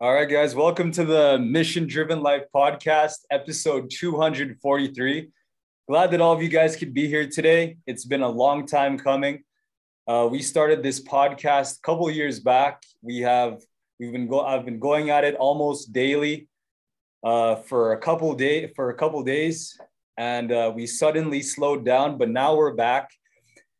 [0.00, 5.28] All right, guys, welcome to the Mission Driven Life podcast, episode 243.
[5.88, 7.78] Glad that all of you guys could be here today.
[7.84, 9.42] It's been a long time coming.
[10.06, 12.80] Uh, we started this podcast a couple years back.
[13.02, 13.60] We have
[13.98, 16.46] we've been go I've been going at it almost daily
[17.24, 19.76] uh, for a couple day for a couple days,
[20.16, 23.10] and uh, we suddenly slowed down, but now we're back.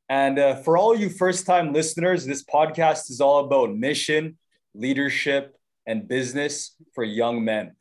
[0.08, 4.36] And uh, for all you first time listeners, this podcast is all about mission,
[4.74, 5.54] leadership,
[5.88, 7.74] and business for young men.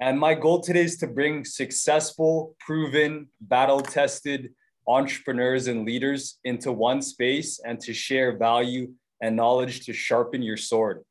[0.00, 4.52] And my goal today is to bring successful, proven, battle tested
[4.86, 10.58] entrepreneurs and leaders into one space and to share value and knowledge to sharpen your
[10.58, 11.02] sword.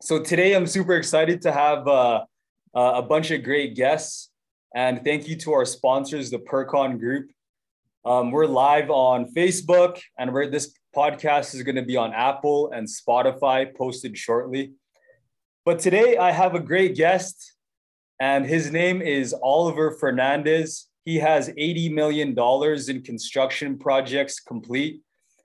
[0.00, 2.24] So today I'm super excited to have uh,
[2.74, 4.30] a bunch of great guests.
[4.74, 7.30] And thank you to our sponsors, the Percon Group.
[8.04, 12.88] Um, we're live on Facebook, and this podcast is going to be on Apple and
[12.88, 14.72] Spotify posted shortly.
[15.64, 17.52] But today I have a great guest,
[18.18, 20.88] and his name is Oliver Fernandez.
[21.04, 22.36] He has $80 million
[22.88, 25.02] in construction projects complete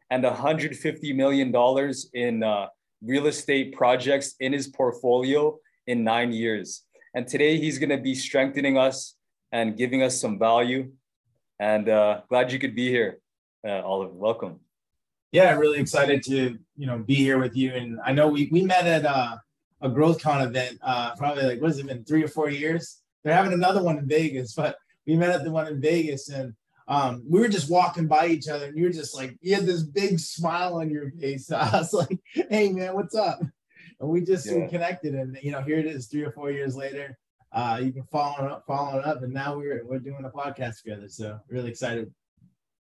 [0.10, 2.66] and $150 million in uh,
[3.04, 6.84] real estate projects in his portfolio in nine years.
[7.14, 9.16] And today he's going to be strengthening us
[9.52, 10.94] and giving us some value.
[11.60, 13.20] And uh, glad you could be here,
[13.68, 14.14] uh, Oliver.
[14.14, 14.62] Welcome.
[15.32, 17.74] Yeah, really excited to you know be here with you.
[17.74, 19.38] And I know we we met at uh,
[19.82, 23.02] a GrowthCon event, uh, probably like what has it been, three or four years?
[23.24, 26.54] They're having another one in Vegas, but we met at the one in Vegas and
[26.88, 29.66] um, we were just walking by each other and you were just like, you had
[29.66, 31.52] this big smile on your face.
[31.52, 33.40] I was like, hey man, what's up?
[34.00, 34.68] And we just yeah.
[34.68, 37.18] connected and you know, here it is three or four years later.
[37.52, 41.08] Uh, you've been following up, following up, and now we're we're doing a podcast together.
[41.08, 42.14] So really excited.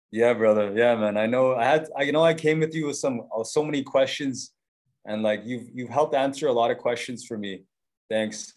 [0.09, 0.71] Yeah, brother.
[0.73, 1.17] Yeah, man.
[1.17, 3.64] I know I had I you know I came with you with some uh, so
[3.64, 4.53] many questions
[5.06, 7.64] and like you've you've helped answer a lot of questions for me.
[8.09, 8.54] Thanks.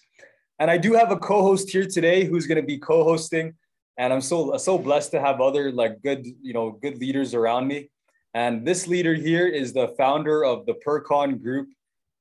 [0.58, 3.54] And I do have a co-host here today who's going to be co-hosting,
[3.98, 7.66] and I'm so so blessed to have other like good you know good leaders around
[7.66, 7.91] me.
[8.34, 11.69] And this leader here is the founder of the Percon Group.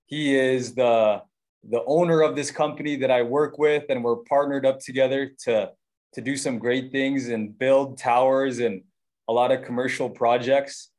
[0.05, 1.21] He is the
[1.69, 5.71] the owner of this company that I work with, and we're partnered up together to
[6.13, 8.83] to do some great things and build towers and
[9.27, 10.89] a lot of commercial projects.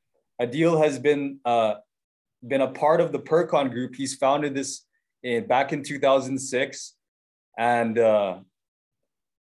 [0.41, 1.77] Adil has been uh,
[2.47, 3.95] been a part of the Percon group.
[3.95, 4.85] He's founded this
[5.23, 6.95] in, back in 2006.
[7.59, 8.39] And uh,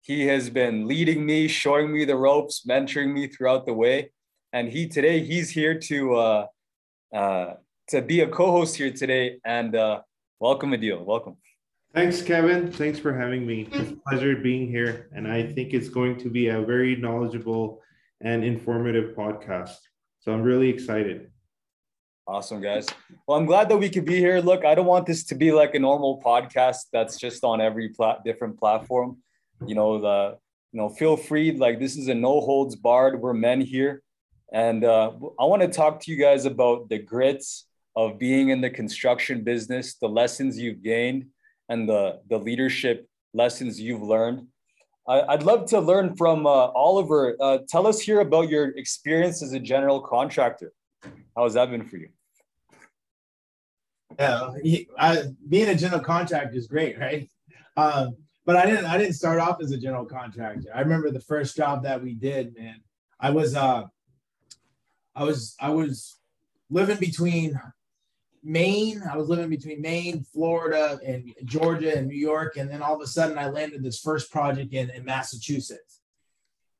[0.01, 4.11] he has been leading me, showing me the ropes, mentoring me throughout the way.
[4.51, 6.45] And he today, he's here to uh,
[7.13, 7.53] uh,
[7.89, 9.39] to be a co-host here today.
[9.45, 10.01] And uh,
[10.39, 11.03] welcome, Adil.
[11.03, 11.37] Welcome.
[11.93, 12.71] Thanks, Kevin.
[12.71, 13.67] Thanks for having me.
[13.71, 15.09] It's a pleasure being here.
[15.15, 17.81] And I think it's going to be a very knowledgeable
[18.21, 19.77] and informative podcast.
[20.19, 21.31] So I'm really excited.
[22.29, 22.85] Awesome, guys.
[23.25, 24.39] Well, I'm glad that we could be here.
[24.39, 27.89] Look, I don't want this to be like a normal podcast that's just on every
[27.89, 29.17] plat- different platform.
[29.65, 30.37] You know, the
[30.71, 31.51] you know, feel free.
[31.53, 33.19] Like this is a no holds barred.
[33.19, 34.03] We're men here,
[34.53, 38.61] and uh, I want to talk to you guys about the grits of being in
[38.61, 41.25] the construction business, the lessons you've gained,
[41.67, 44.45] and the the leadership lessons you've learned.
[45.07, 47.35] I, would love to learn from uh, Oliver.
[47.41, 50.73] Uh, tell us here about your experience as a general contractor.
[51.35, 52.09] How has that been for you?
[54.19, 54.51] Yeah,
[54.97, 57.29] I, being a general contractor is great, right?
[57.77, 58.85] Um, but I didn't.
[58.85, 60.69] I didn't start off as a general contractor.
[60.75, 62.81] I remember the first job that we did, man.
[63.19, 63.83] I was, uh,
[65.15, 66.17] I was, I was
[66.69, 67.59] living between
[68.43, 69.03] Maine.
[69.09, 73.01] I was living between Maine, Florida, and Georgia and New York, and then all of
[73.01, 75.98] a sudden, I landed this first project in, in Massachusetts.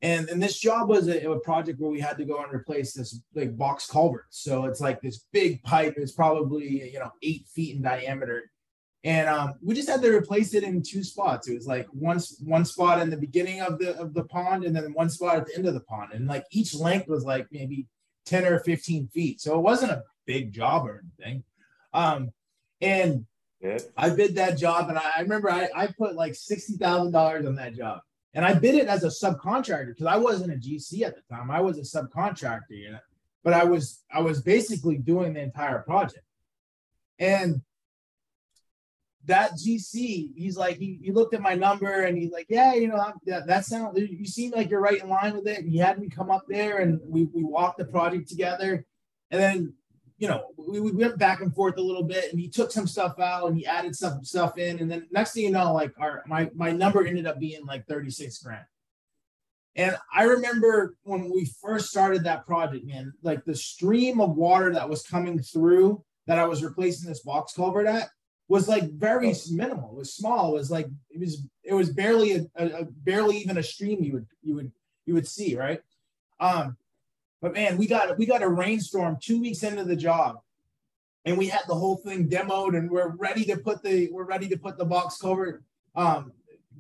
[0.02, 2.94] And, and this job was a, a, project where we had to go and replace
[2.94, 4.28] this like box culvert.
[4.30, 5.96] So it's like this big pipe.
[5.98, 8.50] It's probably you know eight feet in diameter,
[9.04, 11.50] and um, we just had to replace it in two spots.
[11.50, 14.74] It was like one one spot in the beginning of the of the pond, and
[14.74, 16.14] then one spot at the end of the pond.
[16.14, 17.86] And like each length was like maybe
[18.26, 19.42] ten or fifteen feet.
[19.42, 21.44] So it wasn't a big job or anything.
[21.94, 22.32] Um,
[22.80, 23.26] and
[23.60, 23.80] yeah.
[23.98, 27.46] I bid that job, and I, I remember I, I put like sixty thousand dollars
[27.46, 28.00] on that job
[28.34, 31.50] and I bid it as a subcontractor because I wasn't a GC at the time.
[31.50, 33.00] I was a subcontractor, you know,
[33.44, 36.24] but I was I was basically doing the entire project.
[37.18, 37.62] And
[39.26, 42.88] that GC, he's like, he, he looked at my number and he's like, yeah, you
[42.88, 45.60] know, that, that sound, you seem like you're right in line with it.
[45.60, 48.86] And he had me come up there and we, we walked the project together.
[49.30, 49.74] And then
[50.20, 52.86] you know, we, we went back and forth a little bit and he took some
[52.86, 54.80] stuff out and he added some stuff in.
[54.80, 57.88] And then next thing you know, like our my my number ended up being like
[57.88, 58.66] 36 grand.
[59.76, 64.74] And I remember when we first started that project, man, like the stream of water
[64.74, 68.10] that was coming through that I was replacing this box culvert at,
[68.50, 69.92] was like very minimal.
[69.92, 70.50] It was small.
[70.50, 74.04] It was like it was it was barely a, a, a, barely even a stream
[74.04, 74.72] you would you would
[75.06, 75.82] you would see, right?
[76.42, 76.76] Um,
[77.42, 80.40] but man, we got we got a rainstorm two weeks into the job,
[81.26, 84.48] and we had the whole thing demoed, and we're ready to put the we're ready
[84.50, 85.64] to put the box culvert
[85.96, 86.34] um,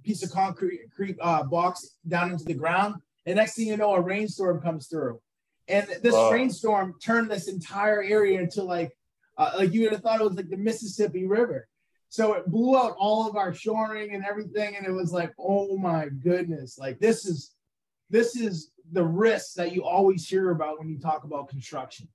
[0.03, 0.81] piece of concrete
[1.21, 2.95] uh, box down into the ground.
[3.25, 5.21] And next thing you know, a rainstorm comes through,
[5.67, 6.31] and this wow.
[6.31, 8.91] rainstorm turned this entire area into like
[9.37, 11.67] uh, like you would have thought it was like the Mississippi River.
[12.09, 15.77] So it blew out all of our shoring and everything, and it was like, oh
[15.77, 17.55] my goodness, like this is
[18.09, 22.07] this is the risks that you always hear about when you talk about construction.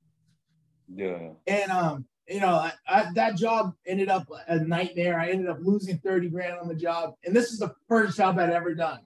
[0.92, 1.30] Yeah.
[1.46, 5.20] And um, you know, I, I, that job ended up a nightmare.
[5.20, 7.14] I ended up losing 30 grand on the job.
[7.24, 9.00] And this is the first job I'd ever done.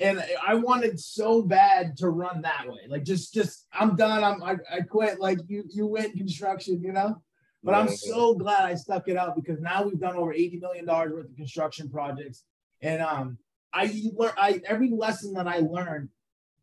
[0.00, 2.82] And I wanted so bad to run that way.
[2.88, 4.22] Like just just I'm done.
[4.22, 5.18] I'm I, I quit.
[5.18, 7.20] Like you you went construction, you know?
[7.64, 10.86] But I'm so glad I stuck it out because now we've done over $80 million
[10.86, 12.44] worth of construction projects.
[12.80, 13.38] And um
[13.72, 16.10] I learned I every lesson that I learned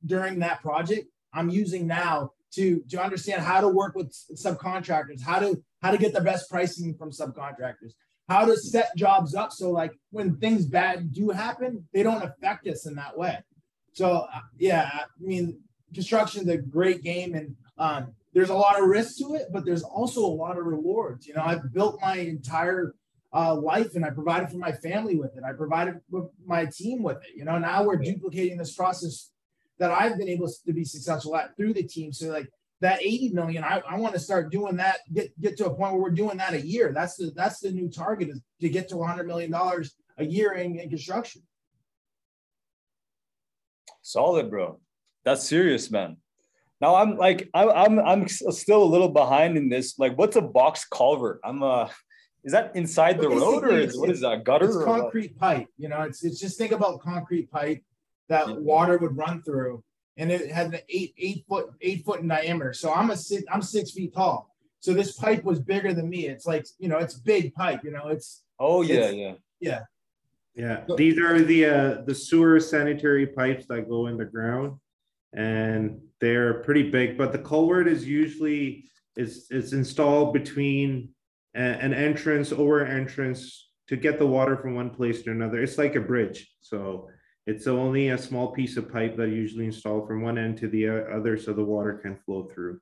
[0.06, 5.40] during that project, I'm using now to to understand how to work with subcontractors, how
[5.40, 7.94] to how to get the best pricing from subcontractors,
[8.30, 12.68] how to set jobs up so like when things bad do happen, they don't affect
[12.68, 13.38] us in that way.
[13.94, 15.60] So uh, yeah, I mean,
[15.94, 19.66] construction is a great game, and um, there's a lot of risk to it, but
[19.66, 21.28] there's also a lot of rewards.
[21.28, 22.94] You know, I've built my entire
[23.34, 25.44] uh, life and I provided for my family with it.
[25.44, 27.36] I provided with my team with it.
[27.36, 29.32] You know, now we're duplicating this process
[29.80, 32.14] that I've been able to be successful at through the team.
[32.14, 32.50] So like
[32.82, 35.94] that 80 million, I, I want to start doing that, get get to a point
[35.94, 36.92] where we're doing that a year.
[36.94, 40.54] That's the that's the new target is to get to 100 million dollars a year
[40.54, 41.42] in, in construction.
[44.02, 44.80] Solid, bro.
[45.24, 46.18] That's serious, man.
[46.82, 49.98] Now I'm like I'm I'm I'm still a little behind in this.
[49.98, 51.40] Like, what's a box culvert?
[51.44, 51.90] I'm a,
[52.44, 54.66] is that inside the road or is, what is that gutter?
[54.66, 55.68] It's concrete pipe.
[55.78, 57.82] You know, it's it's just think about concrete pipe
[58.30, 58.56] that yeah.
[58.56, 59.84] water would run through,
[60.18, 62.74] and it had an eight eight foot eight foot in diameter.
[62.74, 64.56] So I'm a six I'm six feet tall.
[64.80, 66.28] So this pipe was bigger than me.
[66.28, 67.82] It's like you know, it's big pipe.
[67.84, 69.82] You know, it's oh yeah yeah yeah
[70.56, 70.84] yeah.
[70.96, 74.80] These are the uh, the sewer sanitary pipes that go in the ground,
[75.34, 77.18] and they're pretty big.
[77.18, 78.86] But the culvert is usually
[79.18, 81.10] is is installed between
[81.56, 85.62] a, an entrance or entrance to get the water from one place to another.
[85.62, 86.50] It's like a bridge.
[86.62, 87.10] So
[87.48, 90.90] it's only a small piece of pipe that usually installed from one end to the
[90.90, 92.80] other so the water can flow through.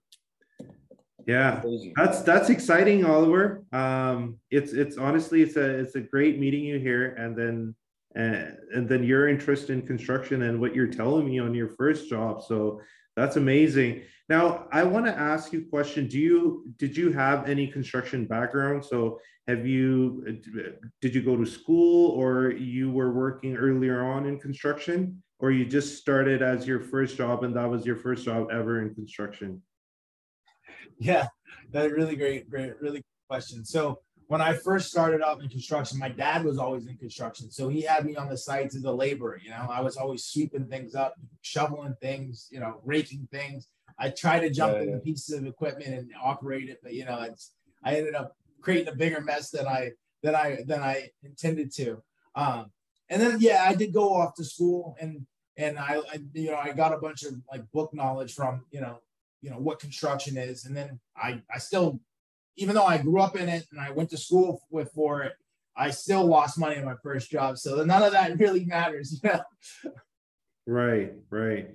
[1.25, 1.61] Yeah,
[1.95, 3.63] that's that's exciting, Oliver.
[3.71, 7.75] Um, it's it's honestly it's a it's a great meeting you here, and then
[8.15, 12.09] and, and then your interest in construction and what you're telling me on your first
[12.09, 12.43] job.
[12.43, 12.81] So
[13.15, 14.03] that's amazing.
[14.33, 16.07] Now, I want to ask you a question.
[16.07, 18.83] Do you did you have any construction background?
[18.83, 20.41] So, have you
[21.01, 25.67] did you go to school or you were working earlier on in construction or you
[25.67, 29.61] just started as your first job and that was your first job ever in construction?
[30.97, 31.27] Yeah,
[31.71, 33.63] that's a really great, great, really good question.
[33.63, 33.99] So,
[34.29, 37.51] when I first started off in construction, my dad was always in construction.
[37.51, 39.39] So he had me on the sites as a laborer.
[39.43, 43.67] You know, I was always sweeping things up, shoveling things, you know, raking things.
[43.99, 47.05] I tried to jump yeah, in the pieces of equipment and operate it, but you
[47.05, 47.51] know, it's
[47.83, 52.01] I ended up creating a bigger mess than I than I than I intended to.
[52.35, 52.71] Um,
[53.09, 55.25] and then yeah, I did go off to school and
[55.57, 58.81] and I, I you know I got a bunch of like book knowledge from you
[58.81, 58.99] know
[59.41, 61.99] you know what construction is, and then I I still
[62.55, 65.33] even though I grew up in it and I went to school with for it,
[65.75, 67.57] I still lost money in my first job.
[67.57, 69.19] So none of that really matters.
[69.23, 69.91] You know?
[70.65, 71.67] Right, right.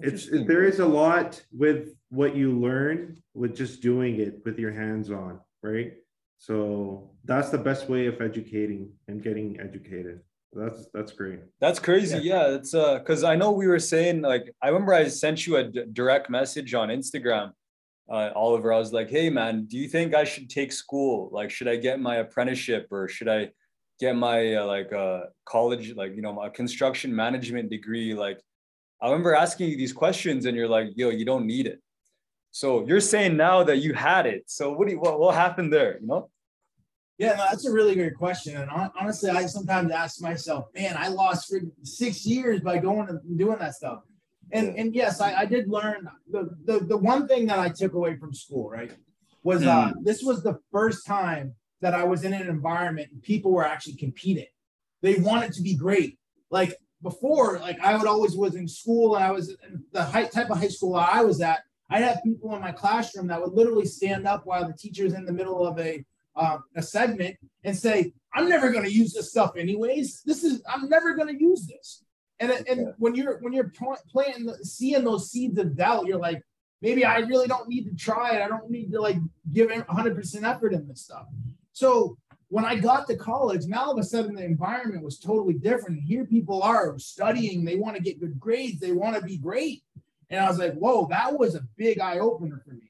[0.00, 4.72] It's there is a lot with what you learn with just doing it with your
[4.72, 5.92] hands on, right?
[6.38, 10.20] So that's the best way of educating and getting educated.
[10.52, 11.40] That's that's great.
[11.60, 12.18] That's crazy.
[12.18, 15.46] Yeah, yeah it's uh because I know we were saying like I remember I sent
[15.46, 17.52] you a d- direct message on Instagram
[18.10, 21.28] uh, Oliver, I was like, hey, man, do you think I should take school?
[21.32, 23.50] Like, should I get my apprenticeship or should I
[24.00, 28.14] get my uh, like uh, college, like, you know, my construction management degree?
[28.14, 28.40] Like,
[29.00, 31.80] I remember asking you these questions and you're like, yo, you don't need it.
[32.50, 34.44] So you're saying now that you had it.
[34.46, 35.98] So what do you, what, what happened there?
[36.00, 36.30] You know?
[37.18, 38.56] Yeah, no, that's a really great question.
[38.56, 43.38] And honestly, I sometimes ask myself, man, I lost for six years by going and
[43.38, 44.02] doing that stuff
[44.52, 47.94] and and yes, I, I did learn the, the the one thing that I took
[47.94, 48.92] away from school, right,
[49.42, 50.02] was uh hmm.
[50.02, 53.96] this was the first time that I was in an environment and people were actually
[53.96, 54.46] competing.
[55.02, 56.18] They wanted to be great.
[56.50, 59.56] Like before, like I would always was in school and I was
[59.92, 61.60] the high, type of high school I was at.
[61.90, 65.24] I'd have people in my classroom that would literally stand up while the teacher's in
[65.24, 66.04] the middle of a
[66.36, 70.22] um, a segment and say, I'm never going to use this stuff anyways.
[70.22, 72.04] This is I'm never going to use this.
[72.40, 73.72] And and when you're when you're
[74.12, 76.42] planting, seeing those seeds of doubt, you're like,
[76.82, 78.42] maybe I really don't need to try it.
[78.42, 79.16] I don't need to like
[79.52, 81.26] give 100% effort in this stuff.
[81.72, 82.16] So
[82.48, 86.02] when I got to college, now all of a sudden the environment was totally different.
[86.02, 89.82] Here people are studying, they want to get good grades, they want to be great.
[90.30, 92.88] And I was like, whoa, that was a big eye opener for me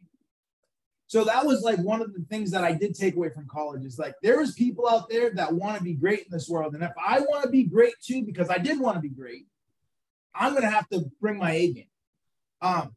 [1.08, 3.82] so that was like one of the things that I did take away from college
[3.82, 6.74] is like there is people out there that want to be great in this world.
[6.74, 9.46] And if I want to be great too, because I did want to be great,
[10.34, 11.88] I'm gonna have to bring my A game.
[12.60, 12.94] Um,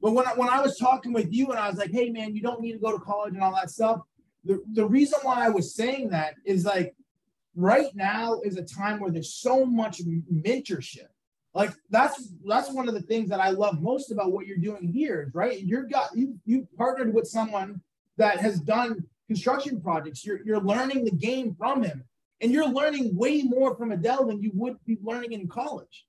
[0.00, 2.34] but when I, when I was talking with you and I was like, hey man,
[2.34, 4.00] you don't need to go to college and all that stuff.
[4.44, 6.94] The, the reason why I was saying that is like
[7.54, 11.08] right now is a time where there's so much mentorship
[11.54, 14.88] like that's that's one of the things that I love most about what you're doing
[14.88, 15.60] here, right?
[15.60, 17.80] You're got you you partnered with someone
[18.16, 20.24] that has done construction projects.
[20.24, 22.04] You're you're learning the game from him,
[22.40, 26.06] and you're learning way more from Adil than you would be learning in college.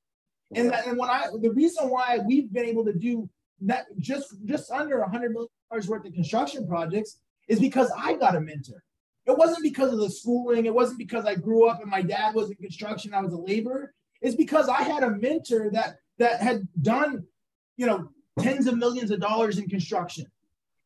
[0.56, 3.30] And that, and when I the reason why we've been able to do
[3.62, 8.16] that just just under a hundred million dollars worth of construction projects is because I
[8.16, 8.84] got a mentor.
[9.26, 10.66] It wasn't because of the schooling.
[10.66, 13.14] It wasn't because I grew up and my dad was in construction.
[13.14, 17.26] I was a laborer It's because I had a mentor that that had done,
[17.78, 18.10] you know,
[18.40, 20.26] tens of millions of dollars in construction.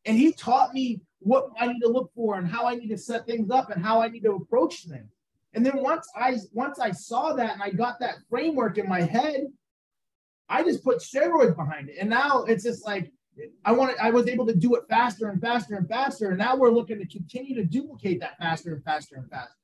[0.04, 2.98] And he taught me what I need to look for and how I need to
[2.98, 5.10] set things up and how I need to approach things.
[5.54, 9.00] And then once I once I saw that and I got that framework in my
[9.00, 9.46] head,
[10.48, 11.96] I just put steroids behind it.
[12.00, 13.10] And now it's just like
[13.64, 16.30] I wanted I was able to do it faster and faster and faster.
[16.30, 19.54] And now we're looking to continue to duplicate that faster and faster and faster.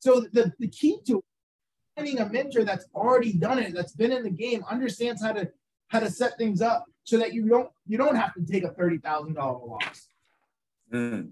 [0.00, 1.22] So the, the key to
[1.96, 5.50] finding a mentor that's already done it, that's been in the game, understands how to
[5.88, 8.70] how to set things up so that you don't you don't have to take a
[8.70, 10.08] thirty thousand dollar loss.
[10.92, 11.30] Mm.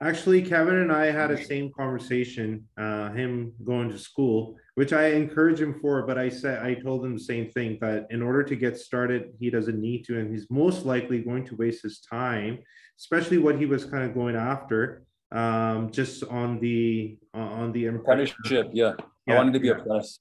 [0.00, 2.66] Actually, Kevin and I had a same conversation.
[2.76, 7.04] Uh, him going to school, which I encourage him for, but I said I told
[7.04, 10.32] him the same thing that in order to get started, he doesn't need to, and
[10.32, 12.58] he's most likely going to waste his time,
[12.98, 18.70] especially what he was kind of going after, um, just on the on the apprenticeship.
[18.72, 18.94] Yeah,
[19.26, 20.20] yeah, I wanted to be a plus.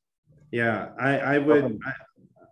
[0.51, 1.79] Yeah, I, I would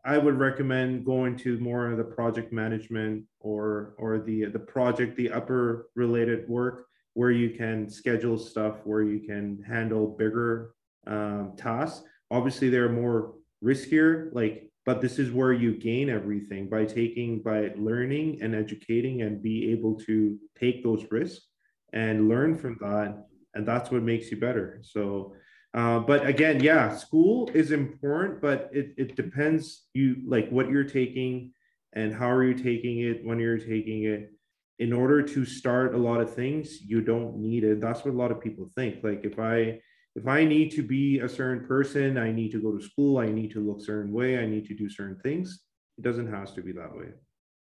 [0.06, 4.60] I, I, would recommend going to more of the project management or or the the
[4.60, 10.74] project the upper related work where you can schedule stuff where you can handle bigger
[11.08, 12.03] um, tasks.
[12.32, 17.72] Obviously, they're more riskier, like but this is where you gain everything by taking by
[17.75, 21.46] learning and educating and be able to take those risks
[21.94, 25.34] and learn from that and that's what makes you better so
[25.74, 30.84] uh, but again, yeah, school is important, but it, it depends you like what you're
[30.84, 31.51] taking
[31.94, 34.32] and how are you taking it, when you're taking it.
[34.79, 37.82] In order to start a lot of things, you don't need it.
[37.82, 39.03] That's what a lot of people think.
[39.03, 39.79] Like if I
[40.20, 43.28] if I need to be a certain person, I need to go to school, I
[43.28, 45.64] need to look certain way, I need to do certain things.
[45.98, 47.08] It doesn't have to be that way.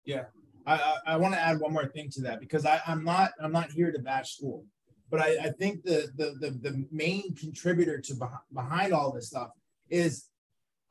[0.05, 0.25] Yeah.
[0.67, 3.31] I, I, I want to add one more thing to that because I, I'm not
[3.41, 4.65] I'm not here to bash school.
[5.11, 9.49] But I, I think the, the, the the main contributor to behind all this stuff
[9.89, 10.29] is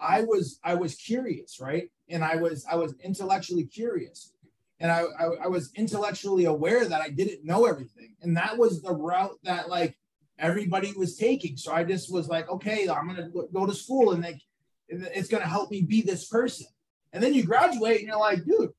[0.01, 1.91] I was I was curious, right?
[2.09, 4.33] And I was I was intellectually curious,
[4.79, 8.83] and I, I I was intellectually aware that I didn't know everything, and that was
[8.83, 9.97] the route that like
[10.39, 11.57] everybody was taking.
[11.57, 14.41] So I just was like, okay, I'm gonna go to school, and like
[14.89, 16.67] it's gonna help me be this person.
[17.13, 18.71] And then you graduate, and you're like, dude,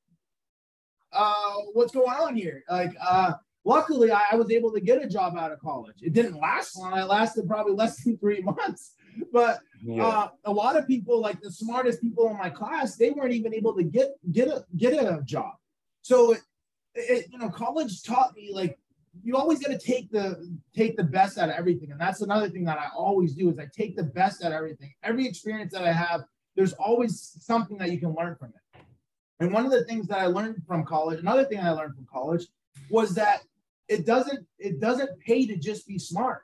[1.13, 2.63] uh, what's going on here?
[2.69, 3.33] Like, uh,
[3.63, 5.97] luckily I, I was able to get a job out of college.
[6.01, 6.93] It didn't last long.
[6.93, 8.93] I lasted probably less than three months.
[9.31, 10.05] But yeah.
[10.05, 13.53] uh, a lot of people, like the smartest people in my class, they weren't even
[13.53, 15.53] able to get get a get a job.
[16.01, 16.41] So, it,
[16.95, 18.77] it, you know, college taught me like
[19.23, 22.49] you always got to take the take the best out of everything, and that's another
[22.49, 24.93] thing that I always do is I take the best out of everything.
[25.03, 26.23] Every experience that I have,
[26.55, 28.81] there's always something that you can learn from it.
[29.39, 32.07] And one of the things that I learned from college, another thing I learned from
[32.11, 32.45] college,
[32.89, 33.41] was that
[33.87, 36.43] it doesn't it doesn't pay to just be smart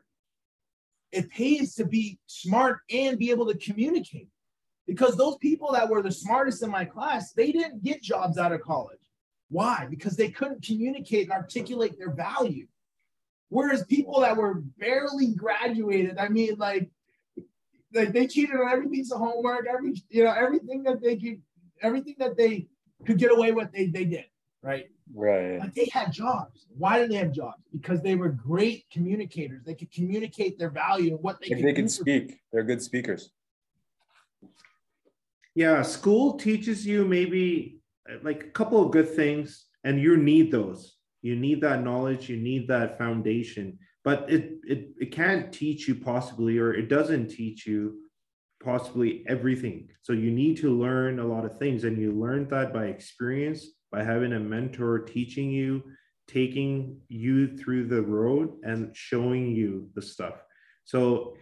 [1.12, 4.30] it pays to be smart and be able to communicate
[4.88, 8.52] because those people that were the smartest in my class they didn't get jobs out
[8.52, 9.00] of college
[9.52, 12.66] why because they couldn't communicate and articulate their value
[13.50, 16.90] whereas people that were barely graduated i mean like
[17.94, 21.42] like they cheated on every piece of homework every you know everything that they could
[21.82, 22.68] everything that they
[23.06, 24.26] could get away with they, they did
[24.64, 25.60] right Right.
[25.60, 26.66] But they had jobs.
[26.78, 27.62] Why did they have jobs?
[27.72, 29.64] Because they were great communicators.
[29.66, 31.64] They could communicate their value and what they could.
[31.64, 32.40] They can speak.
[32.52, 33.32] They're good speakers.
[35.54, 40.52] Yeah, school teaches you maybe Uh, like a couple of good things, and you need
[40.52, 40.98] those.
[41.22, 45.96] You need that knowledge, you need that foundation, but it, it, it can't teach you
[45.96, 48.00] possibly, or it doesn't teach you
[48.64, 49.90] possibly everything.
[50.02, 53.68] So you need to learn a lot of things, and you learn that by experience,
[53.92, 55.84] by having a mentor teaching you,
[56.28, 60.36] taking you through the road, and showing you the stuff.
[60.86, 61.36] So,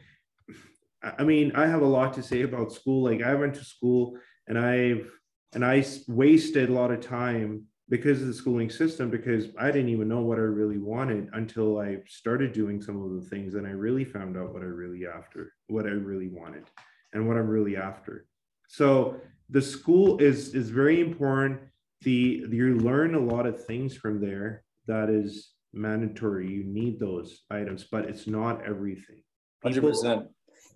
[1.02, 3.04] I mean, I have a lot to say about school.
[3.04, 5.10] Like I went to school, and I've
[5.54, 9.90] and I wasted a lot of time because of the schooling system because I didn't
[9.90, 13.66] even know what I really wanted until I started doing some of the things and
[13.66, 16.66] I really found out what I really after what I really wanted
[17.14, 18.28] and what I'm really after.
[18.68, 21.62] So the school is is very important.
[22.02, 26.48] The you learn a lot of things from there that is mandatory.
[26.48, 29.24] You need those items, but it's not everything.
[29.64, 30.28] Hundred percent.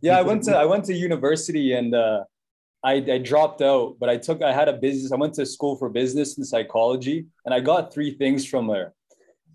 [0.01, 2.23] Yeah, I went to I went to university and uh,
[2.83, 5.11] I, I dropped out, but I took I had a business.
[5.11, 8.93] I went to school for business and psychology, and I got three things from there.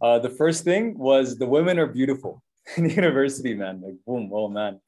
[0.00, 2.42] Uh, the first thing was the women are beautiful
[2.76, 3.82] in university, man.
[3.82, 4.80] Like boom, oh man,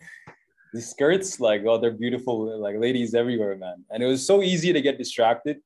[0.73, 3.85] the skirts, like oh, they're beautiful, like ladies everywhere, man.
[3.91, 5.59] And it was so easy to get distracted.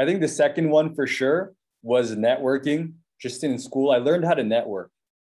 [0.00, 2.94] I think the second one for sure was networking.
[3.20, 4.90] Just in school, I learned how to network.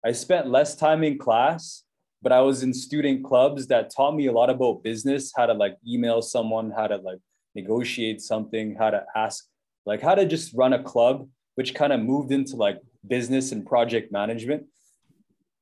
[0.04, 1.84] I spent less time in class
[2.22, 5.54] but I was in student clubs that taught me a lot about business, how to
[5.54, 7.18] like email someone, how to like
[7.54, 9.44] negotiate something, how to ask,
[9.84, 13.66] like how to just run a club, which kind of moved into like business and
[13.66, 14.64] project management.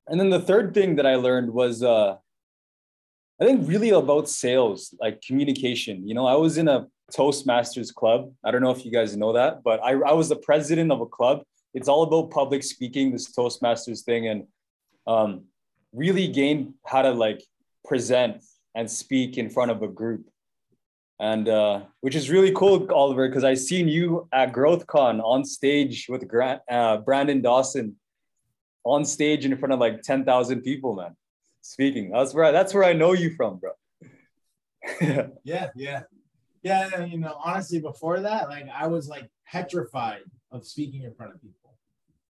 [0.06, 2.16] And then the third thing that I learned was uh
[3.40, 6.06] I think really about sales, like communication.
[6.06, 8.30] You know, I was in a Toastmasters club.
[8.44, 11.00] I don't know if you guys know that, but I, I was the president of
[11.00, 11.42] a club.
[11.72, 14.28] It's all about public speaking, this Toastmasters thing.
[14.28, 14.46] And
[15.06, 15.44] um,
[15.92, 17.42] really gained how to like
[17.84, 18.42] present
[18.74, 20.26] and speak in front of a group.
[21.18, 26.06] And uh, which is really cool oliver because i seen you at growthcon on stage
[26.08, 27.96] with Grant, uh, brandon dawson
[28.84, 31.14] on stage in front of like 10000 people man
[31.60, 32.10] speaking.
[32.10, 33.72] That's where I, that's where i know you from bro.
[35.44, 36.02] Yeah yeah.
[36.62, 41.34] Yeah you know honestly before that like i was like petrified of speaking in front
[41.34, 41.76] of people.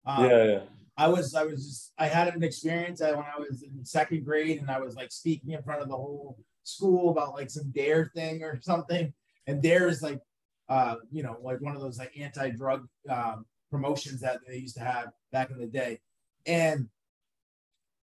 [0.06, 0.60] Um, yeah, yeah
[0.98, 4.60] I was I was just I had an experience when I was in second grade
[4.60, 8.12] and I was like speaking in front of the whole school about like some dare
[8.16, 9.14] thing or something.
[9.48, 10.20] And dare is like
[10.70, 14.84] uh you know like one of those like anti-drug um, promotions that they used to
[14.84, 16.00] have back in the day.
[16.46, 16.88] And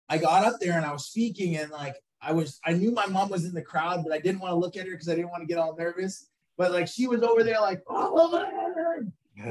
[0.10, 3.06] I got up there and I was speaking and like I was I knew my
[3.08, 5.16] mom was in the crowd, but I didn't want to look at her because I
[5.16, 6.30] didn't want to get all nervous.
[6.58, 8.67] But like she was over there like, oh,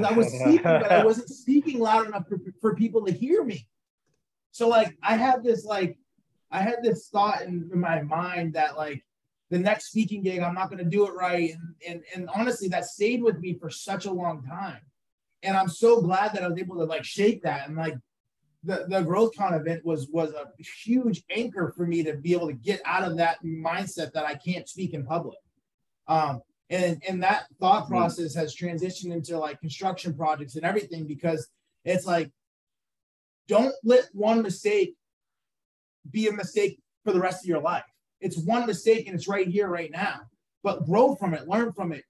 [0.04, 3.66] I was speaking, but I wasn't speaking loud enough for, for people to hear me.
[4.50, 5.98] So like I had this like
[6.50, 9.04] I had this thought in, in my mind that like
[9.50, 11.52] the next speaking gig, I'm not going to do it right.
[11.52, 14.80] And, and, and honestly, that stayed with me for such a long time.
[15.42, 17.68] And I'm so glad that I was able to like shake that.
[17.68, 17.96] And like
[18.64, 20.50] the, the GrowthCon event was, was a
[20.82, 24.34] huge anchor for me to be able to get out of that mindset that I
[24.34, 25.38] can't speak in public.
[26.08, 27.94] Um, and and that thought mm-hmm.
[27.94, 31.48] process has transitioned into like construction projects and everything because
[31.84, 32.30] it's like
[33.48, 34.96] don't let one mistake
[36.10, 37.84] be a mistake for the rest of your life.
[38.20, 40.22] It's one mistake and it's right here right now.
[40.64, 42.04] But grow from it learn from it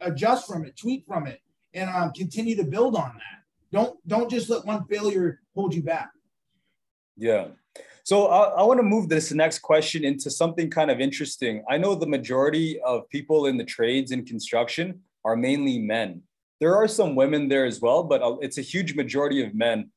[0.00, 1.40] adjust from it tweak from it
[1.74, 3.42] and um, continue to build on that.
[3.72, 6.10] Don't don't just let one failure hold you back.
[7.16, 7.48] Yeah
[8.04, 11.62] so I, I want to move this next question into something kind of interesting.
[11.68, 16.22] I know the majority of people in the trades and construction are mainly men.
[16.60, 19.90] There are some women there as well, but uh, it's a huge majority of men.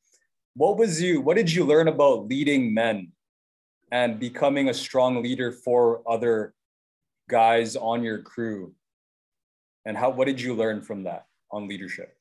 [0.54, 1.20] What was you?
[1.20, 3.12] What did you learn about leading men
[3.90, 6.54] and becoming a strong leader for other
[7.28, 8.74] guys on your crew?
[9.84, 10.10] And how?
[10.10, 12.16] What did you learn from that on leadership?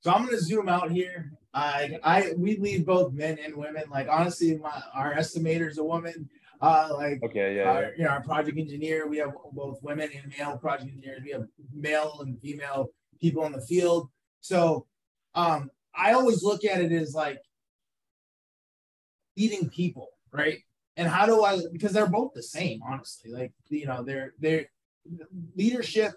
[0.00, 3.84] So I'm going to zoom out here I, I, we lead both men and women.
[3.90, 6.28] Like honestly, my our estimator is a woman.
[6.60, 10.32] Uh, like okay, yeah, our, you know, our project engineer, we have both women and
[10.36, 11.22] male project engineers.
[11.24, 14.08] We have male and female people in the field.
[14.40, 14.86] So,
[15.34, 17.38] um, I always look at it as like
[19.36, 20.58] leading people, right?
[20.96, 21.60] And how do I?
[21.72, 23.30] Because they're both the same, honestly.
[23.30, 24.66] Like you know, they're they're
[25.56, 26.12] leadership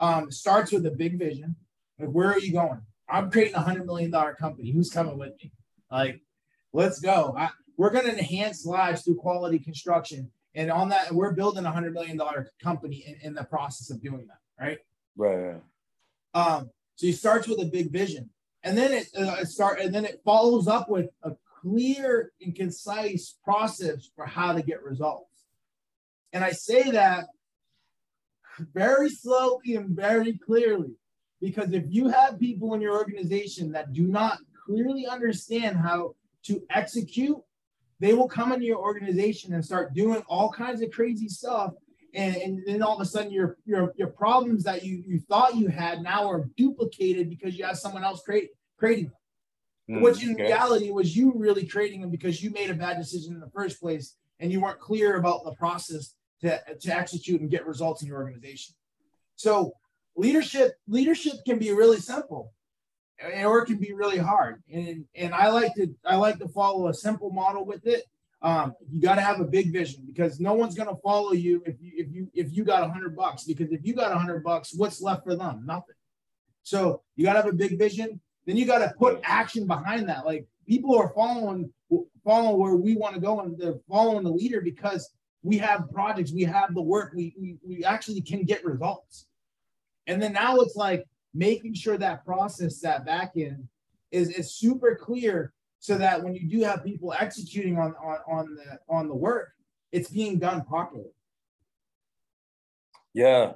[0.00, 1.54] um, starts with a big vision.
[1.98, 2.80] Like, where are you going?
[3.12, 4.70] I'm creating a hundred million dollar company.
[4.70, 5.52] Who's coming with me?
[5.90, 6.22] Like,
[6.72, 7.34] let's go.
[7.38, 10.30] I, we're going to enhance lives through quality construction.
[10.54, 14.02] And on that, we're building a hundred million dollar company in, in, the process of
[14.02, 14.64] doing that.
[14.64, 14.78] Right.
[15.16, 15.60] Right.
[16.34, 18.30] Um, so he starts with a big vision
[18.62, 22.54] and then it, uh, it start, and then it follows up with a clear and
[22.54, 25.44] concise process for how to get results.
[26.32, 27.26] And I say that
[28.58, 30.92] very slowly and very clearly
[31.42, 36.62] Because if you have people in your organization that do not clearly understand how to
[36.70, 37.36] execute,
[37.98, 41.72] they will come into your organization and start doing all kinds of crazy stuff.
[42.14, 45.56] And, and then all of a sudden your your your problems that you, you thought
[45.56, 49.96] you had now are duplicated because you have someone else create creating them.
[49.98, 50.44] Mm, Which in okay.
[50.44, 53.80] reality was you really creating them because you made a bad decision in the first
[53.80, 58.08] place and you weren't clear about the process to, to execute and get results in
[58.08, 58.74] your organization.
[59.36, 59.72] So
[60.16, 62.52] leadership leadership can be really simple
[63.44, 64.62] or it can be really hard.
[64.72, 68.04] And and i like to i like to follow a simple model with it.
[68.42, 71.62] Um, you got to have a big vision because no one's going to follow you
[71.64, 74.18] if you if you if you got a hundred bucks because if you got a
[74.18, 75.62] hundred bucks what's left for them?
[75.64, 75.94] Nothing.
[76.64, 78.20] So you got to have a big vision.
[78.46, 80.26] Then you got to put action behind that.
[80.26, 81.72] Like people are following
[82.24, 85.10] following where we want to go and they're following the leader because
[85.42, 89.26] we have projects we have the work we, we we actually can get results
[90.06, 93.68] and then now it's like making sure that process, that back end
[94.10, 98.54] is, is super clear so that when you do have people executing on, on, on
[98.54, 99.52] the on the work,
[99.90, 101.10] it's being done properly.
[103.14, 103.54] Yeah.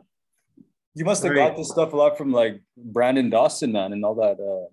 [0.94, 4.14] You must have got this stuff a lot from like Brandon Dawson, man, and all
[4.16, 4.68] that uh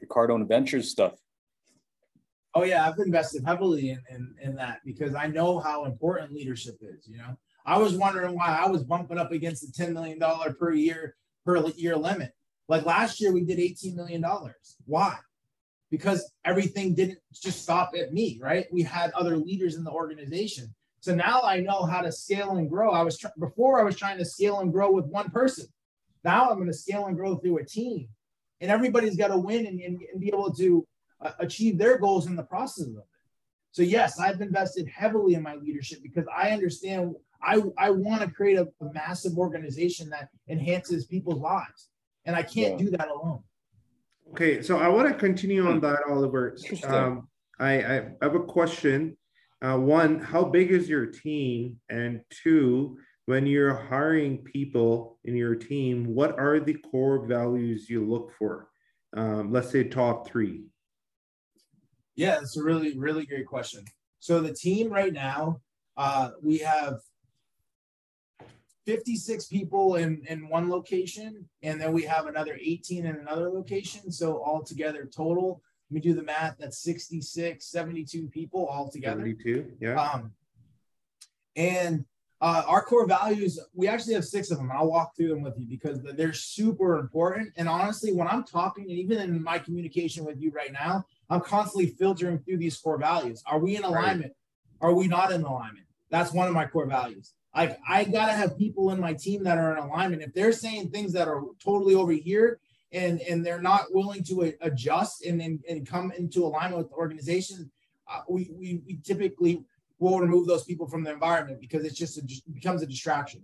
[0.00, 1.14] the Cardone Ventures stuff.
[2.54, 6.78] Oh yeah, I've invested heavily in, in, in that because I know how important leadership
[6.80, 7.06] is.
[7.08, 10.18] You know, I was wondering why I was bumping up against the $10 million
[10.58, 12.32] per year per year limit.
[12.66, 14.24] Like last year, we did $18 million.
[14.86, 15.18] Why?
[15.90, 18.64] Because everything didn't just stop at me, right?
[18.72, 20.74] We had other leaders in the organization.
[21.00, 22.92] So now I know how to scale and grow.
[22.92, 25.66] I was tr- before I was trying to scale and grow with one person.
[26.24, 28.08] Now I'm going to scale and grow through a team,
[28.62, 30.86] and everybody's got to win and, and, and, be able to
[31.20, 33.06] uh, achieve their goals in the process of it.
[33.72, 38.30] So yes, I've invested heavily in my leadership because I understand I, I want to
[38.30, 41.88] create a, a massive organization that enhances people's lives
[42.28, 42.84] and I can't yeah.
[42.84, 43.42] do that alone.
[44.32, 46.56] Okay, so I want to continue on that, Oliver.
[46.84, 49.16] Um, I, I have a question.
[49.62, 51.80] Uh, one, how big is your team?
[51.88, 58.06] And two, when you're hiring people in your team, what are the core values you
[58.06, 58.68] look for?
[59.16, 60.64] Um, let's say top three.
[62.14, 63.84] Yeah, it's a really, really great question.
[64.20, 65.60] So the team right now,
[65.96, 66.98] uh, we have
[68.88, 74.10] 56 people in, in one location, and then we have another 18 in another location.
[74.10, 79.20] So altogether, total, let me do the math, that's 66, 72 people altogether.
[79.20, 80.00] 72, yeah.
[80.00, 80.32] Um,
[81.54, 82.06] and
[82.40, 84.70] uh, our core values, we actually have six of them.
[84.72, 87.52] I'll walk through them with you because they're super important.
[87.58, 91.42] And honestly, when I'm talking, and even in my communication with you right now, I'm
[91.42, 93.42] constantly filtering through these core values.
[93.44, 94.32] Are we in alignment?
[94.80, 94.88] Right.
[94.88, 95.84] Are we not in alignment?
[96.08, 97.34] That's one of my core values.
[97.58, 100.22] Like I gotta have people in my team that are in alignment.
[100.22, 102.60] If they're saying things that are totally over here
[102.92, 106.94] and and they're not willing to adjust and and, and come into alignment with the
[106.94, 107.68] organization,
[108.06, 109.64] uh, we, we we typically
[109.98, 113.42] will remove those people from the environment because it's just a, it becomes a distraction.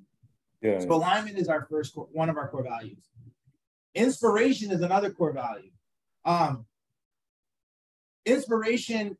[0.62, 0.78] Yeah.
[0.78, 3.08] So alignment is our first core, one of our core values.
[3.96, 5.72] Inspiration is another core value.
[6.24, 6.66] Um,
[8.24, 9.16] inspiration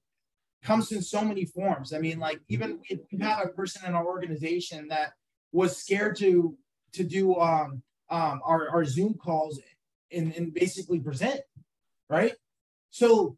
[0.65, 1.93] comes in so many forms.
[1.93, 5.13] I mean, like even if we have a person in our organization that
[5.53, 6.57] was scared to
[6.95, 9.61] to do um, um, our, our Zoom calls
[10.13, 11.41] and, and basically present,
[12.09, 12.33] right?
[12.91, 13.37] So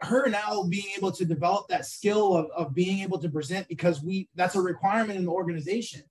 [0.00, 4.02] her now being able to develop that skill of, of being able to present because
[4.02, 6.02] we that's a requirement in the organization.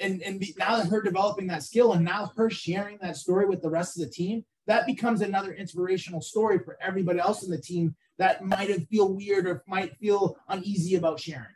[0.00, 3.46] And, and be, now that her developing that skill and now her sharing that story
[3.46, 7.50] with the rest of the team, that becomes another inspirational story for everybody else in
[7.50, 11.46] the team that might feel weird or might feel uneasy about sharing,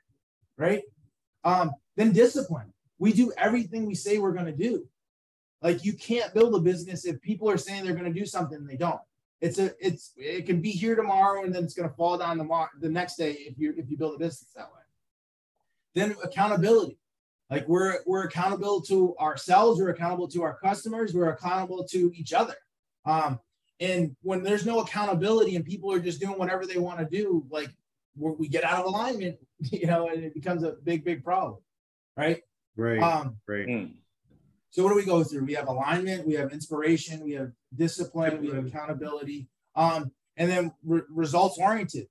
[0.57, 0.83] right?
[1.45, 2.73] Um, then discipline.
[2.99, 4.89] We do everything we say we're going to do.
[5.63, 8.59] Like you can't build a business if people are saying they're going to do something
[8.59, 9.01] and they don't.
[9.41, 12.39] It's a it's it can be here tomorrow and then it's going to fall down
[12.39, 14.81] the the next day if you if you build a business that way.
[15.95, 16.99] Then accountability.
[17.51, 22.33] Like we're we're accountable to ourselves, we're accountable to our customers, we're accountable to each
[22.33, 22.55] other.
[23.07, 23.41] Um,
[23.81, 27.47] and when there's no accountability and people are just doing whatever they want to do,
[27.51, 27.71] like
[28.17, 31.59] we get out of alignment, you know, and it becomes a big, big problem.
[32.17, 32.43] Right.
[32.77, 33.01] Right.
[33.01, 33.67] Um, right.
[33.67, 33.85] Hmm.
[34.71, 35.45] So what do we go through?
[35.45, 40.73] We have alignment, we have inspiration, we have discipline, we have accountability, um, and then
[40.85, 42.09] re- results oriented,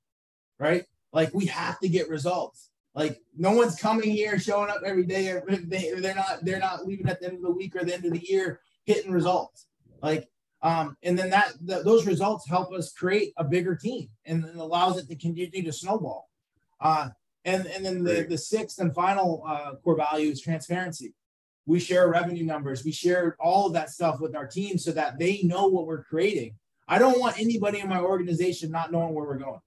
[0.60, 0.84] right?
[1.13, 2.71] Like we have to get results.
[2.95, 5.39] Like no one's coming here showing up every day.
[5.47, 8.05] They, they're not they're not leaving at the end of the week or the end
[8.05, 9.67] of the year hitting results.
[10.01, 10.27] Like
[10.65, 14.97] um, and then that those results help us create a bigger team and it allows
[14.97, 16.28] it to continue to snowball.
[16.82, 17.10] Uh,
[17.45, 21.13] and, and then the, the sixth and final uh, core value is transparency.
[21.67, 25.19] we share revenue numbers, we share all of that stuff with our team so that
[25.19, 26.56] they know what we're creating.
[26.88, 29.62] I don't want anybody in my organization not knowing where we're going.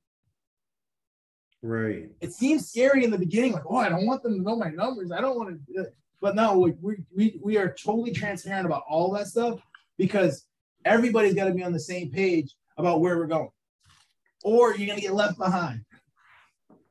[1.62, 2.10] Right.
[2.20, 4.70] It seems scary in the beginning, like, oh, I don't want them to know my
[4.70, 5.12] numbers.
[5.12, 5.86] I don't want to,
[6.20, 9.60] but no, we, we, we are totally transparent about all that stuff
[9.96, 10.44] because
[10.84, 13.50] everybody's got to be on the same page about where we're going,
[14.44, 15.84] or you're going to get left behind.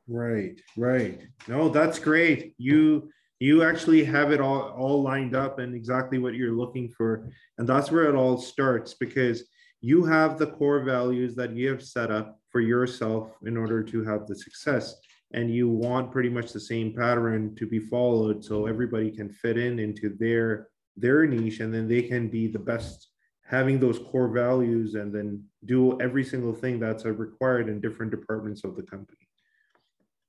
[0.06, 1.20] Right, right.
[1.48, 2.54] No, that's great.
[2.58, 7.28] You you actually have it all all lined up and exactly what you're looking for,
[7.58, 9.44] and that's where it all starts because
[9.80, 14.02] you have the core values that you have set up for yourself in order to
[14.02, 14.96] have the success
[15.32, 19.58] and you want pretty much the same pattern to be followed so everybody can fit
[19.58, 23.10] in into their their niche and then they can be the best
[23.48, 28.64] having those core values and then do every single thing that's required in different departments
[28.64, 29.26] of the company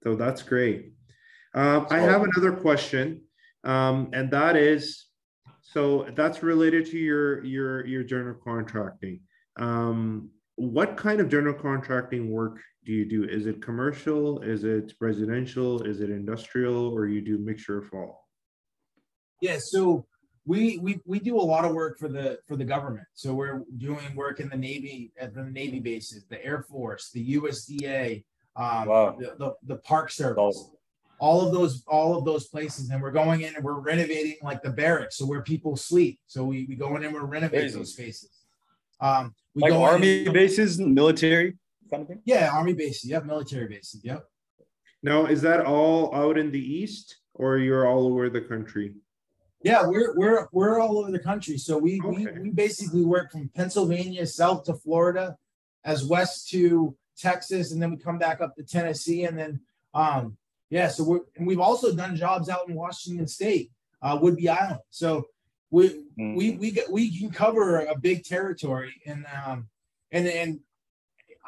[0.04, 0.94] so that's great
[1.54, 3.22] um, i have another question
[3.64, 5.08] um, and that is
[5.62, 9.20] so that's related to your your your general contracting
[9.58, 13.24] um, what kind of general contracting work do you do?
[13.24, 14.42] Is it commercial?
[14.42, 15.82] Is it residential?
[15.84, 16.88] Is it industrial?
[16.88, 18.28] Or you do mixture of all?
[19.42, 20.06] Yeah, so
[20.46, 23.06] we we we do a lot of work for the for the government.
[23.14, 27.36] So we're doing work in the Navy at the Navy bases, the Air Force, the
[27.36, 28.24] USDA,
[28.56, 29.16] um, wow.
[29.20, 30.72] the, the, the Park Service.
[31.22, 34.62] All of those, all of those places, and we're going in and we're renovating like
[34.64, 36.18] the barracks, so where people sleep.
[36.28, 38.30] So we, we go in and we're renovating those spaces.
[39.02, 41.58] Um, we like army in, bases, military
[41.90, 42.22] kind of thing.
[42.26, 43.10] Yeah, army bases.
[43.10, 44.02] Yep, military bases.
[44.04, 44.26] Yep.
[45.04, 48.94] Now, is that all out in the east, or you're all over the country?
[49.62, 51.58] Yeah, we're we're we're all over the country.
[51.58, 52.32] So we okay.
[52.34, 55.38] we, we basically work from Pennsylvania south to Florida,
[55.84, 59.60] as west to Texas, and then we come back up to Tennessee, and then
[59.94, 60.38] um
[60.70, 60.88] yeah.
[60.88, 64.80] So we're and we've also done jobs out in Washington State, uh, Whidbey Island.
[64.92, 65.28] So
[65.72, 66.36] we mm-hmm.
[66.36, 69.68] we we get, we can cover a big territory and um
[70.12, 70.60] and and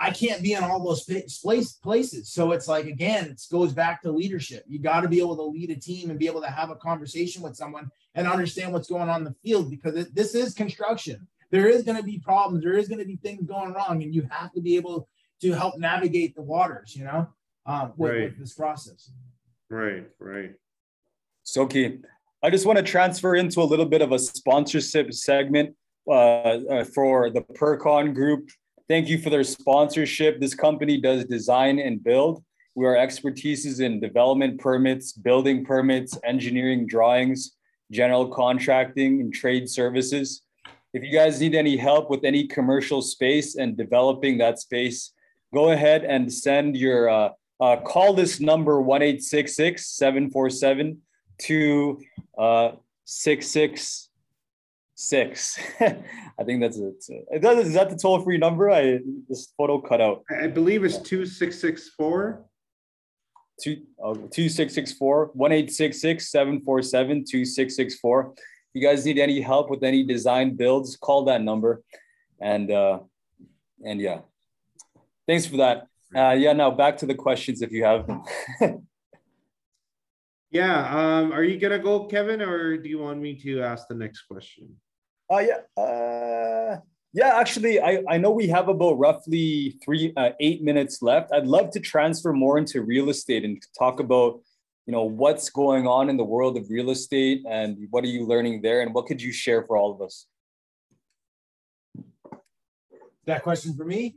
[0.01, 2.29] I can't be in all those place places.
[2.29, 4.63] So it's like again, it goes back to leadership.
[4.67, 6.75] You got to be able to lead a team and be able to have a
[6.75, 10.55] conversation with someone and understand what's going on in the field because it, this is
[10.55, 11.27] construction.
[11.51, 12.63] There is going to be problems.
[12.63, 15.07] There is going to be things going wrong, and you have to be able
[15.41, 16.95] to help navigate the waters.
[16.95, 17.27] You know,
[17.67, 18.21] um, with, right.
[18.23, 19.11] with this process.
[19.69, 20.05] Right.
[20.19, 20.53] Right.
[21.43, 21.99] So key.
[22.41, 25.75] I just want to transfer into a little bit of a sponsorship segment
[26.07, 28.49] uh, uh, for the Percon Group.
[28.87, 30.39] Thank you for their sponsorship.
[30.39, 32.43] This company does design and build.
[32.75, 37.57] We are expertise in development permits, building permits, engineering drawings,
[37.91, 40.41] general contracting, and trade services.
[40.93, 45.13] If you guys need any help with any commercial space and developing that space,
[45.53, 51.01] go ahead and send your uh, uh, call this number 1 747
[51.41, 51.99] two
[52.37, 52.71] uh,
[55.01, 55.95] six six six.
[56.39, 56.95] I think that's it.
[57.31, 58.69] Is that, is that the toll free number?
[58.69, 60.23] I this photo cut out.
[60.29, 62.45] I believe it's two six six four.
[63.61, 68.33] Two, oh, 2664 1866 747 2664.
[68.33, 68.41] If
[68.73, 71.83] you guys need any help with any design builds, call that number.
[72.39, 72.99] And uh,
[73.85, 74.21] and yeah,
[75.27, 75.87] thanks for that.
[76.15, 78.23] Uh, yeah, now back to the questions if you have them.
[80.51, 80.83] Yeah.
[80.83, 84.23] Um, are you gonna go, Kevin, or do you want me to ask the next
[84.23, 84.75] question?
[85.31, 85.81] Uh, yeah.
[85.81, 86.77] Uh,
[87.13, 87.39] yeah.
[87.39, 91.31] Actually, I I know we have about roughly three uh, eight minutes left.
[91.33, 94.41] I'd love to transfer more into real estate and talk about
[94.85, 98.25] you know what's going on in the world of real estate and what are you
[98.25, 100.25] learning there and what could you share for all of us
[103.25, 104.15] that question for me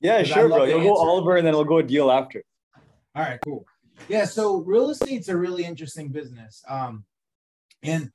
[0.00, 2.44] yeah sure bro you'll go oliver and then we'll go Adil after
[3.16, 3.66] all right cool
[4.08, 6.62] yeah, so real estate's a really interesting business.
[6.68, 7.04] Um,
[7.82, 8.10] and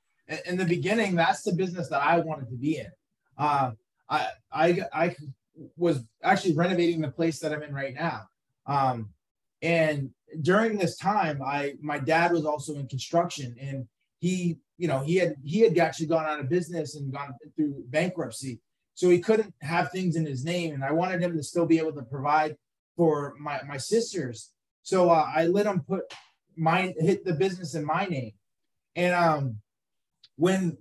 [0.46, 2.90] in the beginning, that's the business that I wanted to be in.
[3.36, 3.72] Uh,
[4.08, 5.16] I, I, I
[5.76, 8.28] was actually renovating the place that I'm in right now.
[8.66, 9.10] Um,
[9.62, 10.10] and
[10.42, 13.88] during this time, I my dad was also in construction, and
[14.20, 17.82] he, you know, he had he had actually gone out of business and gone through
[17.88, 18.60] bankruptcy,
[18.94, 20.74] so he couldn't have things in his name.
[20.74, 22.56] And I wanted him to still be able to provide
[22.96, 24.52] for my my sisters
[24.88, 26.10] so uh, I let him put
[26.56, 28.32] mine hit the business in my name.
[28.96, 29.56] And um,
[30.38, 30.78] when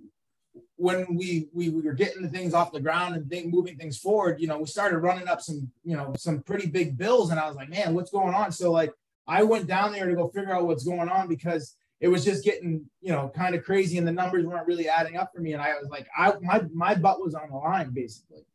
[0.78, 3.98] when we, we we were getting the things off the ground and thing, moving things
[3.98, 7.40] forward, you know, we started running up some you know some pretty big bills, and
[7.40, 8.52] I was like, man, what's going on?
[8.52, 8.94] So like
[9.28, 12.46] I went down there to go figure out what's going on because it was just
[12.46, 15.54] getting you know kind of crazy and the numbers weren't really adding up for me.
[15.54, 18.46] And i was like i my, my butt was on the line basically.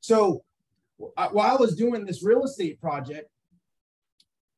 [0.00, 0.44] So
[0.96, 3.28] while i was doing this real estate project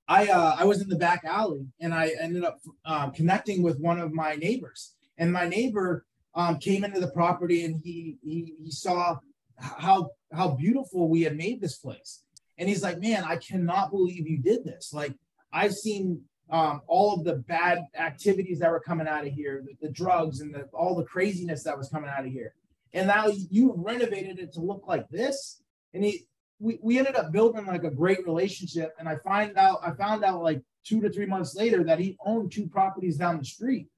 [0.06, 3.78] I uh, I was in the back alley and I ended up um, connecting with
[3.78, 8.54] one of my neighbors, And my neighbor um, came into the property and he, he
[8.62, 9.18] he saw
[9.58, 12.22] how how beautiful we had made this place.
[12.58, 14.92] And he's like, man, I cannot believe you did this.
[14.92, 15.14] Like
[15.52, 19.86] I've seen um, all of the bad activities that were coming out of here, the,
[19.86, 22.54] the drugs and the, all the craziness that was coming out of here.
[22.92, 25.62] And now you renovated it to look like this.
[25.94, 26.26] And he,
[26.60, 28.94] we, we ended up building like a great relationship.
[28.98, 32.16] And I find out, I found out like two to three months later that he
[32.24, 33.88] owned two properties down the street.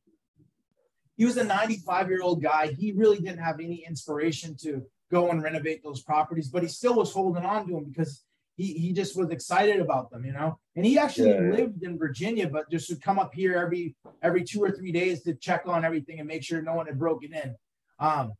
[1.16, 2.74] He was a 95 year old guy.
[2.79, 6.94] He really didn't have any inspiration to go and renovate those properties, but he still
[6.94, 8.24] was holding on to them because
[8.57, 10.59] he he just was excited about them, you know.
[10.74, 11.52] And he actually yeah.
[11.52, 15.22] lived in Virginia, but just would come up here every every two or three days
[15.22, 17.55] to check on everything and make sure no one had broken in.
[17.98, 18.33] Um,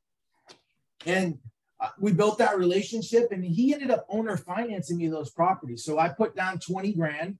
[1.04, 1.38] and
[1.78, 5.84] uh, we built that relationship, and he ended up owner financing me those properties.
[5.84, 7.38] So I put down twenty grand,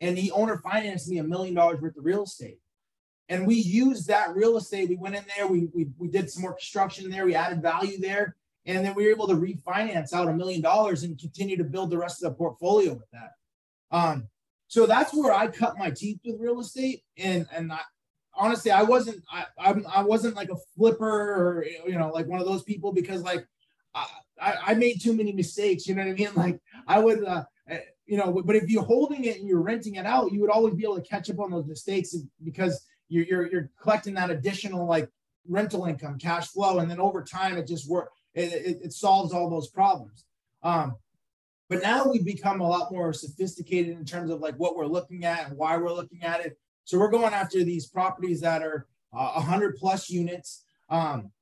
[0.00, 2.58] and he owner financed me a million dollars worth of real estate.
[3.28, 4.88] And we used that real estate.
[4.88, 7.98] We went in there, we, we, we did some more construction there, we added value
[7.98, 8.36] there.
[8.66, 11.90] And then we were able to refinance out a million dollars and continue to build
[11.90, 13.32] the rest of the portfolio with that.
[13.90, 14.28] Um,
[14.68, 17.02] so that's where I cut my teeth with real estate.
[17.16, 17.80] And and I,
[18.34, 22.40] honestly, I wasn't I, I I wasn't like a flipper or you know like one
[22.40, 23.46] of those people because like
[23.94, 25.86] I, I made too many mistakes.
[25.86, 26.30] You know what I mean?
[26.36, 27.24] Like I would.
[27.24, 30.40] Uh, eh, you know, but if you're holding it and you're renting it out, you
[30.40, 34.14] would always be able to catch up on those mistakes because you're you're, you're collecting
[34.14, 35.08] that additional like
[35.48, 39.32] rental income, cash flow, and then over time it just work it, it, it solves
[39.32, 40.24] all those problems.
[40.62, 40.96] Um,
[41.68, 45.24] but now we've become a lot more sophisticated in terms of like what we're looking
[45.24, 46.58] at and why we're looking at it.
[46.84, 51.32] So we're going after these properties that are uh, 100 plus units, um,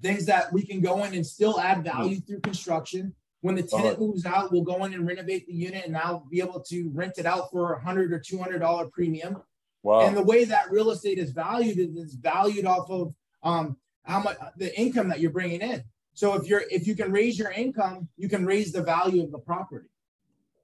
[0.00, 3.14] things that we can go in and still add value through construction.
[3.42, 6.40] When the tenant moves out, we'll go in and renovate the unit and I'll be
[6.40, 9.36] able to rent it out for a hundred or two hundred dollar premium.
[9.82, 10.06] Wow.
[10.06, 14.36] And the way that real estate is valued is valued off of um, how much
[14.56, 15.84] the income that you're bringing in.
[16.14, 19.30] So if you're if you can raise your income, you can raise the value of
[19.30, 19.88] the property.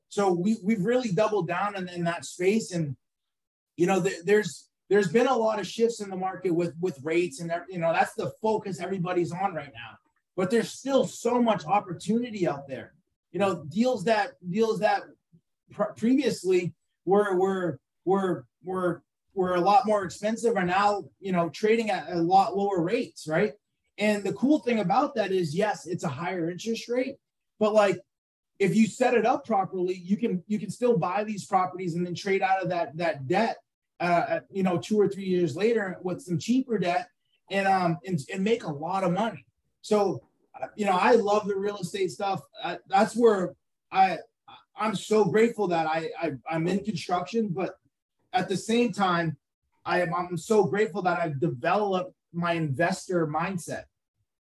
[0.08, 2.96] So we we've really doubled down in, in that space, and
[3.76, 6.98] you know th- there's there's been a lot of shifts in the market with with
[7.02, 9.98] rates, and you know that's the focus everybody's on right now.
[10.36, 12.94] But there's still so much opportunity out there.
[13.30, 15.02] You know deals that deals that
[15.70, 16.72] pr- previously
[17.04, 19.02] were were were were
[19.34, 23.26] were a lot more expensive are now you know trading at a lot lower rates,
[23.26, 23.52] right?
[23.98, 27.16] And the cool thing about that is, yes, it's a higher interest rate,
[27.58, 28.00] but like
[28.58, 32.06] if you set it up properly, you can you can still buy these properties and
[32.06, 33.56] then trade out of that that debt,
[34.00, 37.08] uh, you know, two or three years later with some cheaper debt,
[37.50, 39.44] and um and, and make a lot of money.
[39.80, 40.22] So,
[40.60, 42.40] uh, you know, I love the real estate stuff.
[42.62, 43.54] Uh, that's where
[43.90, 44.18] I
[44.76, 47.76] I'm so grateful that I, I I'm in construction, but
[48.32, 49.36] at the same time,
[49.84, 53.84] I am I'm so grateful that I've developed my investor mindset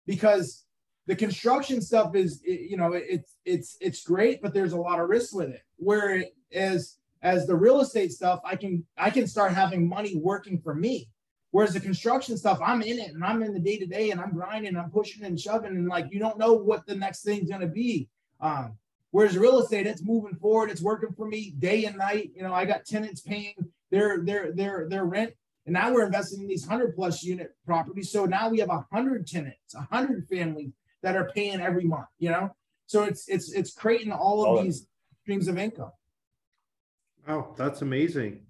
[0.05, 0.65] because
[1.07, 5.09] the construction stuff is you know it's it's it's great but there's a lot of
[5.09, 5.63] risk with it.
[5.77, 10.75] Whereas as the real estate stuff i can i can start having money working for
[10.75, 11.09] me.
[11.51, 14.21] Whereas the construction stuff i'm in it and i'm in the day to day and
[14.21, 17.49] i'm grinding i'm pushing and shoving and like you don't know what the next thing's
[17.49, 18.07] to be.
[18.39, 18.77] Um,
[19.11, 22.31] whereas real estate it's moving forward it's working for me day and night.
[22.35, 23.55] You know i got tenants paying
[23.91, 25.33] their their their their rent
[25.69, 28.11] and now we're investing in these 100 plus unit properties.
[28.11, 30.71] So now we have 100 tenants, 100 families
[31.03, 32.49] that are paying every month, you know?
[32.87, 34.63] So it's it's it's creating all of oh.
[34.63, 34.87] these
[35.21, 35.91] streams of income.
[37.27, 38.47] Wow, that's amazing.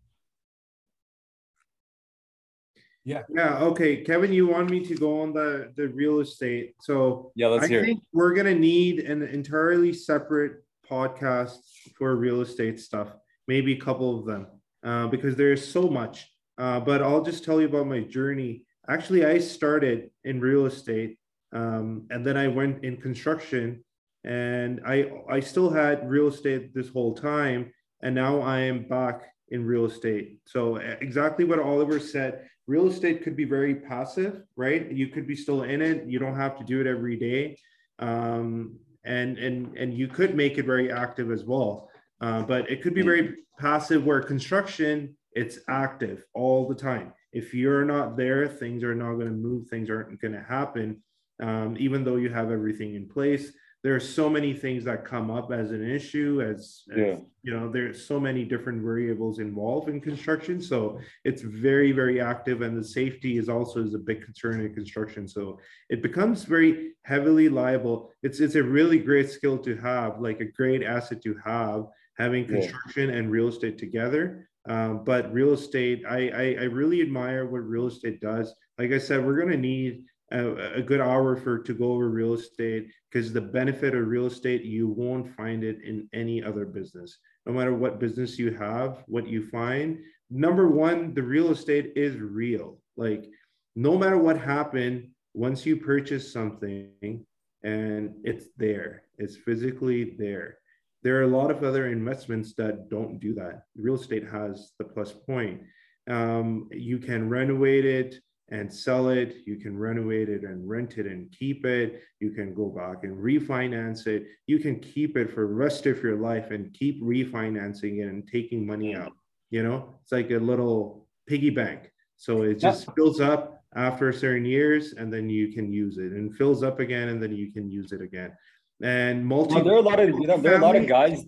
[3.04, 3.23] Yeah.
[3.28, 3.58] Yeah.
[3.60, 6.75] Okay, Kevin, you want me to go on the the real estate?
[6.80, 7.84] So yeah, let's I hear.
[7.84, 11.58] think we're gonna need an entirely separate podcast
[11.97, 13.10] for real estate stuff.
[13.45, 14.47] Maybe a couple of them,
[14.83, 16.31] uh, because there's so much.
[16.57, 18.63] Uh, but I'll just tell you about my journey.
[18.89, 21.17] Actually, I started in real estate
[21.51, 23.83] um, and then I went in construction
[24.23, 27.71] and I, I still had real estate this whole time.
[28.01, 30.39] And now I am back in real estate.
[30.45, 34.91] So exactly what Oliver said, real estate could be very passive, right?
[34.91, 36.06] You could be still in it.
[36.08, 37.58] You don't have to do it every day.
[37.99, 41.88] Um, and, and, and you could make it very active as well.
[42.21, 47.13] Uh, but it could be very passive where construction it's active all the time.
[47.31, 51.03] If you're not there, things are not going to move, things aren't going to happen.
[51.41, 53.51] Um, even though you have everything in place,
[53.81, 57.15] there are so many things that come up as an issue as, as yeah.
[57.43, 62.61] you know there's so many different variables involved in construction so it's very very active
[62.61, 65.57] and the safety is also is a big concern in construction so
[65.89, 70.45] it becomes very heavily liable it's it's a really great skill to have like a
[70.45, 71.85] great asset to have
[72.19, 73.15] having construction yeah.
[73.15, 77.87] and real estate together um, but real estate, I, I, I really admire what real
[77.87, 78.53] estate does.
[78.77, 82.09] like I said, we're going to need a, a, good hour for to go over
[82.09, 86.65] real estate because the benefit of real estate you won't find it in any other
[86.65, 87.17] business
[87.47, 89.97] no matter what business you have what you find
[90.29, 93.27] number one the real estate is real like
[93.75, 97.25] no matter what happened once you purchase something
[97.63, 100.59] and it's there it's physically there
[101.04, 104.85] there are a lot of other investments that don't do that real estate has the
[104.85, 105.62] plus point
[106.10, 108.19] um, you can renovate it
[108.52, 109.37] and sell it.
[109.45, 112.02] You can renovate it and rent it and keep it.
[112.19, 114.25] You can go back and refinance it.
[114.47, 118.27] You can keep it for the rest of your life and keep refinancing it and
[118.27, 119.13] taking money out.
[119.52, 121.91] You know, it's like a little piggy bank.
[122.17, 122.93] So it just yeah.
[122.95, 127.10] fills up after certain years and then you can use it and fills up again
[127.10, 128.33] and then you can use it again.
[128.82, 130.88] And multi well, there are a lot of you know there are a lot of
[130.88, 131.23] guys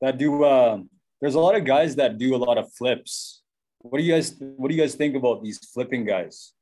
[0.00, 0.78] that do uh,
[1.20, 3.38] there's a lot of guys that do a lot of flips
[3.80, 6.52] what do you guys What do you guys think about these flipping guys?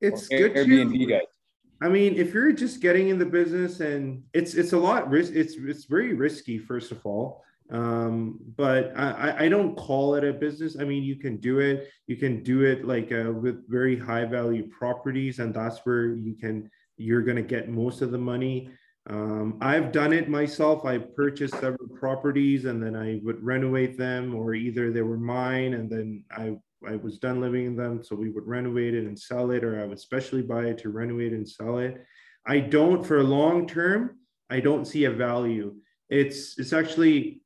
[0.00, 0.54] It's good.
[0.54, 1.22] Airbnb to, guys.
[1.82, 5.32] I mean, if you're just getting in the business, and it's it's a lot risk.
[5.34, 7.42] It's it's very risky, first of all.
[7.70, 10.76] Um, but I, I don't call it a business.
[10.78, 11.88] I mean, you can do it.
[12.08, 16.34] You can do it like uh, with very high value properties, and that's where you
[16.34, 18.68] can you're going to get most of the money.
[19.08, 20.84] Um, I've done it myself.
[20.84, 25.74] I purchased several properties and then I would renovate them, or either they were mine
[25.74, 28.02] and then I, I was done living in them.
[28.04, 30.90] So we would renovate it and sell it, or I would specially buy it to
[30.90, 32.04] renovate and sell it.
[32.46, 34.18] I don't, for long term,
[34.50, 35.76] I don't see a value.
[36.08, 37.42] It's, it's actually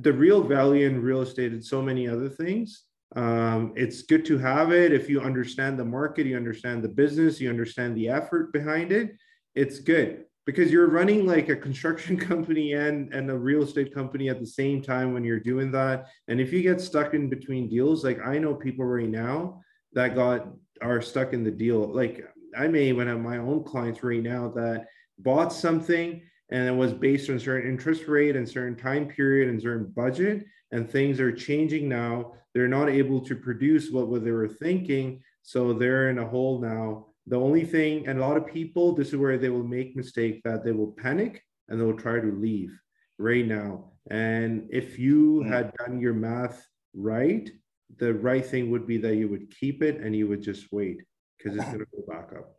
[0.00, 2.84] the real value in real estate and so many other things.
[3.14, 7.40] Um, it's good to have it if you understand the market, you understand the business,
[7.40, 9.12] you understand the effort behind it.
[9.54, 14.30] It's good because you're running like a construction company and and a real estate company
[14.30, 16.06] at the same time when you're doing that.
[16.28, 19.60] And if you get stuck in between deals like i know people right now
[19.92, 20.48] that got
[20.80, 21.86] are stuck in the deal.
[21.86, 22.24] Like
[22.56, 24.86] i may even have my own clients right now that
[25.18, 29.60] bought something and it was based on certain interest rate and certain time period and
[29.60, 32.32] certain budget and things are changing now.
[32.54, 36.60] They're not able to produce what, what they were thinking so they're in a hole
[36.60, 39.96] now the only thing, and a lot of people, this is where they will make
[39.96, 42.78] mistake that they will panic and they'll try to leave
[43.18, 43.92] right now.
[44.10, 45.48] And if you mm.
[45.48, 46.64] had done your math
[46.94, 47.50] right,
[47.98, 50.98] the right thing would be that you would keep it and you would just wait
[51.36, 52.54] because it's going to go back up.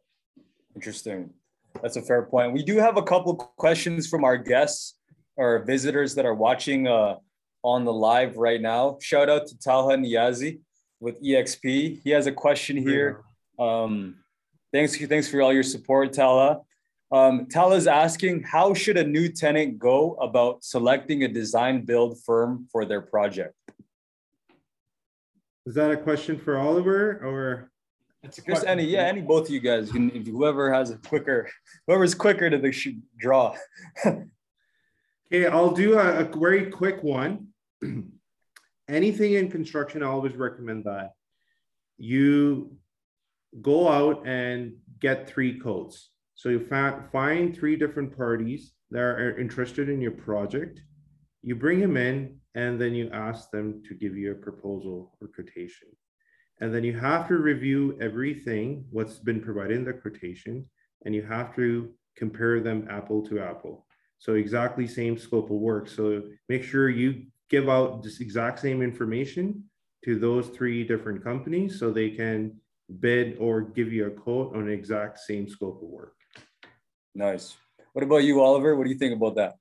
[0.76, 1.30] Interesting.
[1.82, 2.53] That's a fair point.
[2.53, 4.97] We do have a couple questions from our guests
[5.38, 7.15] or visitors that are watching uh,
[7.63, 8.97] on the live right now.
[9.01, 10.59] Shout out to Talha Niazi
[10.99, 12.01] with EXP.
[12.03, 13.22] He has a question here.
[13.59, 14.15] Um,
[14.74, 16.59] Thanks, thanks for all your support, Talha.
[17.11, 22.22] Um, Talha is asking, how should a new tenant go about selecting a design build
[22.24, 23.53] firm for their project?
[25.65, 27.72] Is that a question for Oliver or?
[28.24, 29.91] It's Just any, yeah, any both of you guys.
[29.91, 31.49] Can, if whoever has a quicker,
[31.86, 33.55] whoever's quicker to the draw.
[34.05, 37.47] okay, I'll do a, a very quick one.
[38.89, 41.11] Anything in construction, I always recommend that
[41.97, 42.78] you
[43.61, 46.11] go out and get three quotes.
[46.35, 46.59] So you
[47.11, 50.81] find three different parties that are interested in your project.
[51.41, 55.27] You bring them in, and then you ask them to give you a proposal or
[55.27, 55.87] quotation.
[56.59, 60.65] And then you have to review everything, what's been provided in the quotation,
[61.05, 63.85] and you have to compare them apple to apple.
[64.19, 65.87] So exactly same scope of work.
[65.87, 69.63] So make sure you give out this exact same information
[70.05, 72.59] to those three different companies so they can
[72.99, 76.13] bid or give you a quote on the exact same scope of work.
[77.15, 77.55] Nice.
[77.93, 78.75] What about you, Oliver?
[78.75, 79.55] What do you think about that?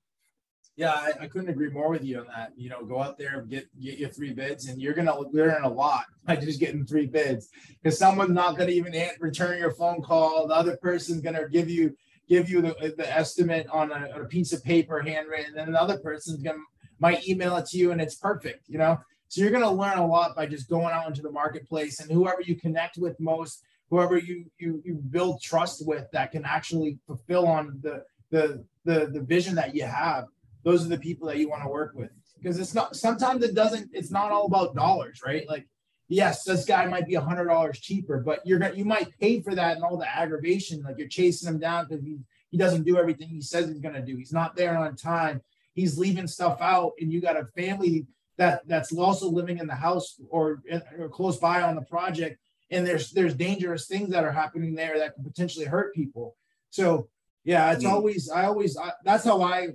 [0.75, 2.51] Yeah, I, I, couldn't agree more with you on that.
[2.55, 5.63] You know, go out there and get get your three bids, and you're gonna learn
[5.63, 7.49] a lot by just getting three bids.
[7.81, 10.47] Because someone's not gonna even return your phone call.
[10.47, 11.95] The other person's gonna give you
[12.29, 15.67] give you the, the estimate on a, on a piece of paper, handwritten, and then
[15.69, 16.59] another person's gonna
[16.99, 18.69] might email it to you, and it's perfect.
[18.69, 21.31] You know, so you're going to learn a lot by just going out into the
[21.31, 26.31] marketplace and whoever you connect with most, whoever you you you build trust with that
[26.31, 30.25] can actually fulfill on the the the, the vision that you have.
[30.63, 33.55] Those are the people that you want to work with because it's not sometimes it
[33.55, 35.47] doesn't it's not all about dollars, right?
[35.47, 35.67] Like
[36.07, 39.41] yes, this guy might be a hundred dollars cheaper, but you're gonna you might pay
[39.41, 42.19] for that and all the aggravation, like you're chasing him down because he
[42.49, 44.15] he doesn't do everything he says he's gonna do.
[44.15, 45.41] He's not there on time.
[45.73, 48.07] He's leaving stuff out, and you got a family
[48.37, 50.61] that that's also living in the house or,
[50.97, 52.39] or close by on the project
[52.71, 56.35] and there's there's dangerous things that are happening there that can potentially hurt people
[56.69, 57.07] so
[57.43, 57.91] yeah it's mm.
[57.91, 59.69] always i always I, that's how i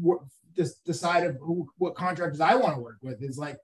[0.00, 0.20] w-
[0.84, 3.58] decide of who what contractors i want to work with is like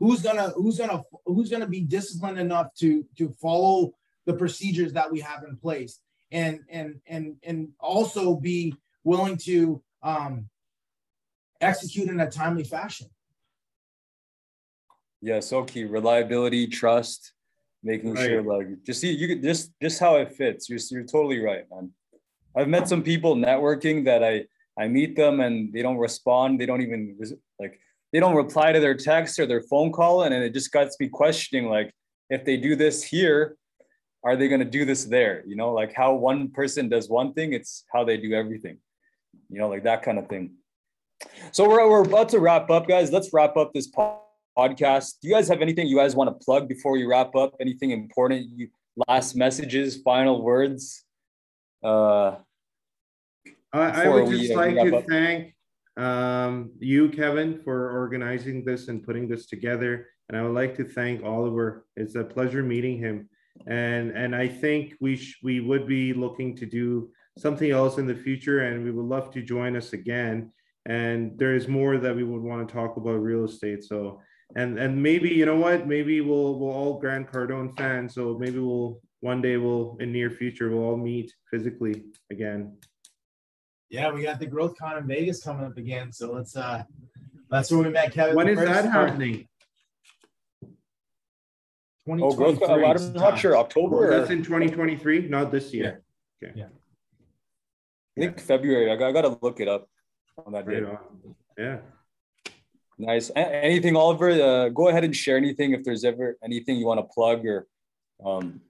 [0.00, 3.92] who's gonna who's gonna who's gonna be disciplined enough to to follow
[4.26, 6.00] the procedures that we have in place
[6.32, 10.48] and and and and also be willing to um,
[11.64, 13.08] execute in a timely fashion.
[15.20, 15.84] Yeah, so key.
[15.84, 17.32] Reliability, trust,
[17.82, 18.26] making right.
[18.26, 20.68] sure like just see you just just how it fits.
[20.68, 21.92] You're you're totally right, man.
[22.56, 24.44] I've met some people networking that I
[24.78, 26.60] I meet them and they don't respond.
[26.60, 27.16] They don't even
[27.58, 27.80] like
[28.12, 31.08] they don't reply to their text or their phone call, and it just gets me
[31.08, 31.92] questioning like
[32.30, 33.56] if they do this here,
[34.24, 35.44] are they going to do this there?
[35.46, 38.78] You know, like how one person does one thing, it's how they do everything.
[39.50, 40.54] You know, like that kind of thing.
[41.52, 43.12] So we're, we're about to wrap up, guys.
[43.12, 45.20] Let's wrap up this podcast.
[45.20, 47.54] Do you guys have anything you guys want to plug before we wrap up?
[47.60, 48.48] Anything important?
[48.56, 48.68] You,
[49.08, 51.04] last messages, final words?
[51.82, 52.36] Uh,
[53.72, 55.04] I, I would just we, uh, like to up?
[55.08, 55.54] thank
[55.96, 60.08] um, you, Kevin, for organizing this and putting this together.
[60.28, 61.86] And I would like to thank Oliver.
[61.96, 63.28] It's a pleasure meeting him.
[63.66, 68.06] And and I think we sh- we would be looking to do something else in
[68.06, 70.50] the future, and we would love to join us again
[70.86, 73.84] and there is more that we would want to talk about real estate.
[73.84, 74.20] So,
[74.56, 75.86] and and maybe you know what?
[75.86, 78.14] Maybe we'll we'll all Grant Cardone fans.
[78.14, 82.76] So maybe we'll one day we'll in near future we'll all meet physically again.
[83.88, 86.12] Yeah, we got the Growth Con in Vegas coming up again.
[86.12, 86.84] So let's uh
[87.50, 88.36] that's where we met Kevin.
[88.36, 89.48] When is that happening?
[92.06, 93.56] Oh, Growth Con, I'm not sure.
[93.56, 94.10] October.
[94.10, 96.02] that's in 2023, not this year.
[96.42, 96.48] Yeah.
[96.48, 96.60] Okay.
[96.60, 96.66] Yeah.
[98.16, 98.92] I think February.
[98.92, 99.88] I got, I got to look it up
[100.38, 100.82] on that day.
[101.58, 101.78] Yeah.
[102.98, 103.30] Nice.
[103.34, 104.30] anything, Oliver?
[104.30, 107.66] Uh, go ahead and share anything if there's ever anything you want to plug or.
[108.24, 108.60] Um,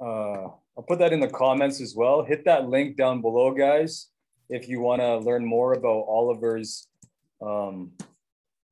[0.00, 2.24] uh, I'll put that in the comments as well.
[2.24, 4.08] Hit that link down below, guys,
[4.48, 6.88] if you want to learn more about Oliver's
[7.40, 7.92] um,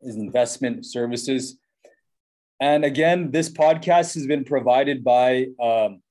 [0.00, 1.58] his investment services.
[2.60, 6.02] And again, this podcast has been provided by um,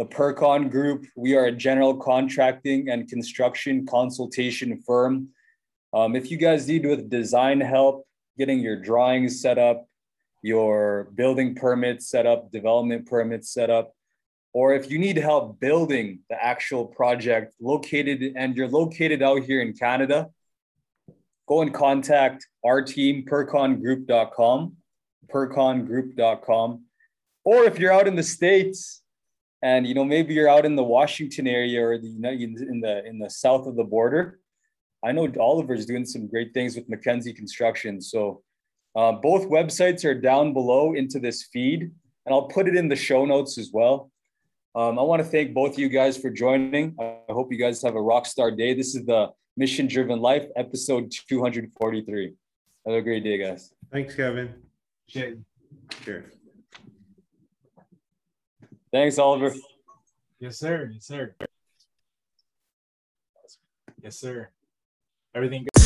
[0.00, 1.06] the Percon Group.
[1.14, 5.28] We are a general contracting and construction consultation firm.
[5.92, 9.86] Um, if you guys need with design help, getting your drawings set up,
[10.42, 13.94] your building permits set up, development permits set up,
[14.52, 19.62] or if you need help building the actual project located and you're located out here
[19.62, 20.28] in Canada,
[21.46, 24.76] go and contact our team, percongroup.com
[25.32, 26.82] percongroup.com.
[27.44, 29.02] Or if you're out in the States
[29.62, 33.18] and you know maybe you're out in the Washington area or the in the in
[33.18, 34.40] the south of the border,
[35.04, 38.00] I know Oliver's doing some great things with McKenzie Construction.
[38.00, 38.42] So
[38.96, 42.96] uh, both websites are down below into this feed, and I'll put it in the
[42.96, 44.10] show notes as well.
[44.74, 46.96] Um, I want to thank both of you guys for joining.
[46.98, 48.74] I hope you guys have a rock star day.
[48.74, 52.32] This is the Mission Driven Life, episode 243.
[52.86, 53.72] Have a great day, guys.
[53.92, 54.63] Thanks, Kevin.
[55.08, 55.38] Appreciate.
[56.02, 56.24] Sure.
[58.92, 59.54] Thanks, Oliver.
[60.38, 60.90] Yes, sir.
[60.92, 61.34] Yes, sir.
[64.02, 64.48] Yes, sir.
[65.34, 65.84] Everything good.